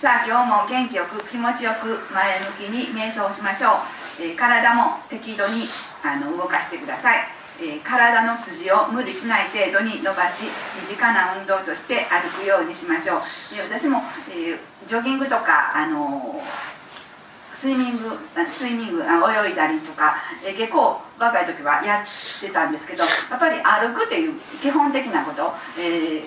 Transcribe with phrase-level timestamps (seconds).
[0.00, 3.84] さあ今日も元気よく気持ちよく前向きに瞑想しましょ
[4.16, 5.68] う、えー、体も適度に
[6.00, 7.28] あの動かしてください、
[7.60, 10.44] えー、体の筋を無理しない程度に伸ばし
[10.80, 13.20] 身近な運動として歩くようにしましょう、
[13.52, 14.00] え私も、
[14.32, 14.56] え
[14.88, 16.40] ジョギングとかあの
[17.52, 18.16] スイミング
[18.48, 24.32] スイミング泳いだりとか、え結構若い時はやってたんですけどやっぱり歩くっていう
[24.62, 26.22] 基本的なこと、えー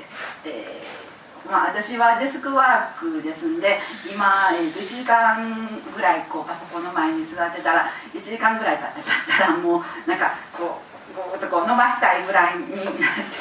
[0.46, 1.03] えー
[1.50, 3.79] まあ、私はデスクワークですんで
[4.11, 12.86] 今、えー、1時間ぐらいこうパソコンの前に座ってたら1時間ぐらい経ったらもうなんかこうこうこう伸ばしたいぐらいになっ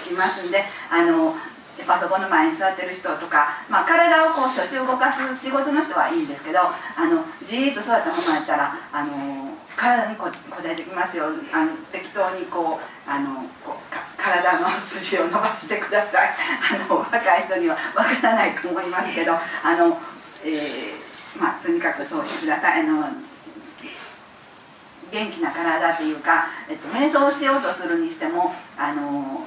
[0.05, 1.35] てきますんであの
[1.87, 6.73] パソコンの前に座ってる人とか、まあ、体をこうしょっちゅう動かす仕事の人はいいんですけどあ
[7.09, 11.25] のじーっと座ったままやったらあの体にこ答えてきますよ。
[11.53, 13.72] あの適当にこうあのこう
[14.33, 16.31] 体の筋を伸ばしてください。
[16.73, 20.01] あの若い人にはわからないと思いますけど あの、
[20.45, 22.81] えー、まあ、とにかくそうしてください。
[22.81, 23.09] あの
[25.11, 29.47] 元気な体というか、えっと、瞑想しようとするにしてもあの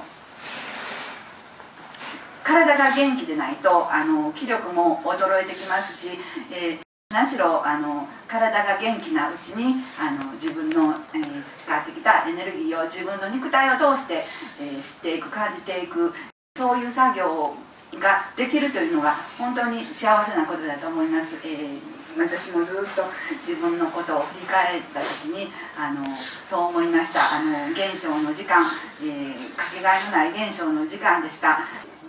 [2.44, 6.20] 体が元気でないとあの気力も衰えてきますし、
[6.52, 14.24] えー、何しろあの体が元気なうちにあの自分の、えー、培ってきたエネルギーを自分の肉体を通して、
[14.60, 16.12] えー、知っていく感じていく
[16.56, 17.54] そういう作業
[18.00, 21.36] ができるというのが本当に幸せなことだと思います。
[21.44, 23.04] えー私もずっと
[23.46, 26.16] 自分のことを振り返った時にあの
[26.48, 27.36] そう思いました。
[27.36, 28.64] あの現象の時間、
[29.02, 31.60] えー、かけがえのない現象の時間でした。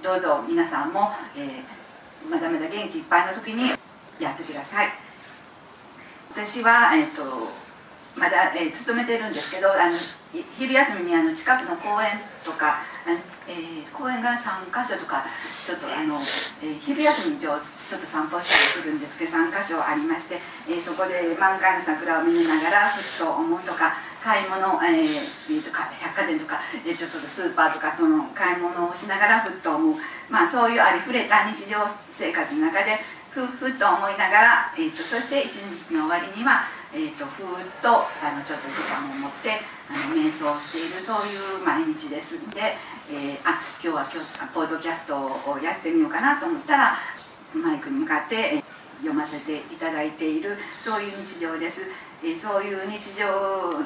[0.02, 3.72] どうぞ皆さんも、えー、まだまだ元気いっぱいの時に
[4.20, 4.88] やってください。
[6.31, 7.50] 私は、えーと、
[8.18, 9.98] まだ、えー、勤めてるんですけどあの
[10.58, 12.80] 昼休みにあの近くの公園とか
[13.48, 15.24] えー、公園が3か所とか
[15.66, 16.20] ちょっとあの、
[16.62, 20.36] えー、昼休みにちょっと散歩したりするんですけど3か所ありまして、
[20.68, 29.96] えー、そこで満開の桜を見ながらふっと思うとか買い物、えー、とか百貨店とか、えー、ちょっとスーパーとかその買い物をしながらふっと思う、
[30.30, 33.00] まあ、そういうありふれた日常生活の中で
[33.38, 39.62] ふふっと思いながら、えーと、そして一日の終わりには、えーと、ふーっとあのちょっと時間を持って
[39.94, 42.74] あの瞑想をしているそういう毎日ですので、
[43.14, 46.97] えー、あ今日は今日ポッドキャストをやってみようかなと思ったら
[47.53, 48.64] マイクに向かって、え
[48.97, 51.81] 読ませていただいているそういう日常です。
[52.26, 53.24] えそういう日常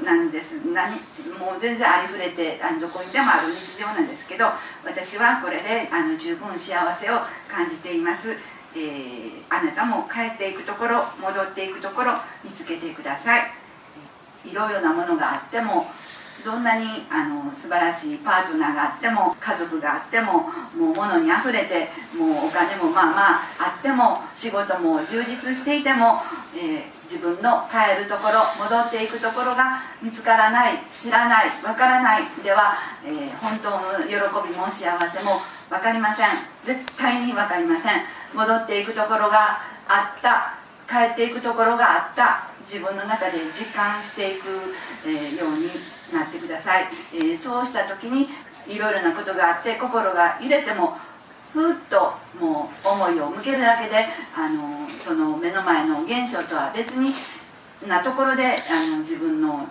[0.06, 0.96] なんです何
[1.38, 4.46] もう全然ありふれてあのどこにでもある日常なんですけど
[4.86, 7.20] 私はこれであの十分幸せを
[7.52, 8.38] 感じています。
[8.76, 13.52] えー、あなたも帰っていくところ戻っていくところ見つけてください。
[14.46, 15.88] いろいろなものがあっても
[16.44, 20.34] どんなにあの素晴らしいパートナーがあっても家族があっても
[20.76, 26.22] もう物にあふれてもうお金もまあまああっても仕事も充実していても、
[26.56, 34.16] えー、自分の帰るところ戻っていくところが見つからない知らないわからないでは、えー、本当の喜
[34.48, 36.28] びも幸せも分かりません。
[36.64, 38.04] 絶対に分かりません。
[38.34, 40.56] 戻っていくところがあった。
[40.88, 42.48] 帰っていくところがあった。
[42.62, 44.48] 自分の中で実感していく、
[45.06, 45.68] えー、ように
[46.14, 48.30] なってください、えー、そうした時に
[48.68, 50.98] いろいろなことがあって心が揺れても
[51.54, 57.14] ふっともう思いを向けるだけであのその目の前の現象とは別に
[57.88, 59.68] なところであの自分の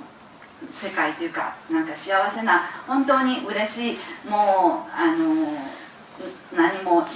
[0.82, 3.98] 世界というかなんか幸せな本当に嬉しい
[4.28, 5.56] もうあの
[6.54, 7.06] 何も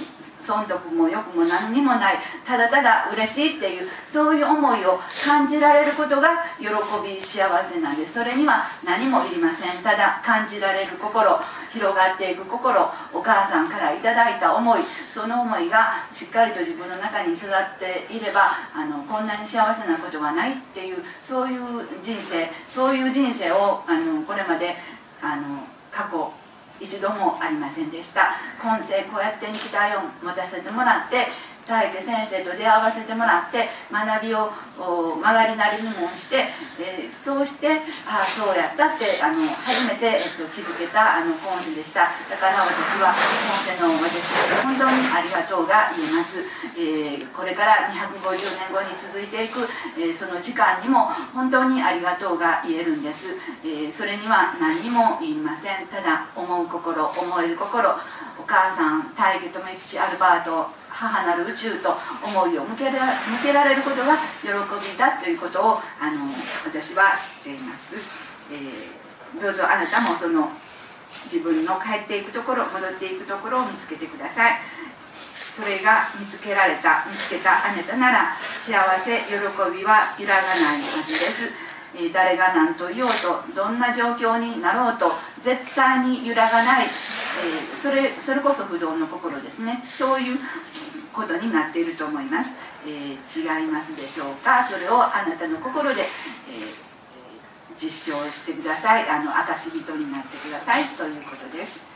[0.45, 2.15] 損得も良くも何にもない。
[2.45, 6.67] ただただ嬉しいっていうそういう思いを感じられることが喜
[7.03, 8.13] び幸せなんです。
[8.13, 9.83] それには何もいりません。
[9.83, 11.39] ただ感じられる心
[11.75, 14.79] 広がっていく心お母さんからいただいた思い
[15.13, 21.59] その思いがしっかりと自分の中に育っていればあのこんなに幸せなことはないっていうそういう
[22.01, 24.75] 人生そういう人生をあのこれまで
[25.21, 26.31] あの過去
[26.79, 28.35] 一度もありませんでした。
[28.61, 31.27] 今世こうやって肉体を持たせてもらって
[31.65, 42.13] 大家先生と出会わせてもらって学びを曲がりなりにもして、えー、そうしてああそうやったってあの初めて、えっと、気づけたあの今世でした。
[42.29, 44.21] だから私は今世の私
[44.61, 46.37] 本当にありがとうが言えます、
[46.77, 49.65] えー、これから250年後に続いていく、
[49.97, 53.33] えー、その時間にも本当にありがとうが言えるんです、
[53.65, 55.87] えそれには何にも言いません。
[55.87, 57.89] ただ思う心思える心。
[58.37, 61.91] お母さん大家留吉アルバート母なる宇宙と
[62.23, 65.63] 思いを向けら向けられることが喜びだということを
[65.99, 66.31] あの
[66.65, 67.95] 私は知っています、
[68.49, 70.49] えー、どうぞあなたもその
[71.25, 74.53] 自分の帰っていくところ戻っていくところを見つけてください。
[75.55, 79.33] それが見つけられた見つけたあなたなら幸せ喜
[79.71, 81.49] びは揺らがないはずです。
[81.97, 85.13] え誰が何と言おうとどんな状況になろうと
[85.45, 86.89] 絶対に揺らがない、え
[87.79, 89.83] それそれこそ不動の心ですね。
[89.95, 90.39] そういう
[91.13, 92.49] ことになっていると思います、
[92.87, 94.67] え違いますでしょうか？
[94.67, 96.05] それをあなたの心で、え
[97.77, 99.07] 実証してください。
[99.07, 100.85] あの証人になってください。
[100.97, 101.94] ということです。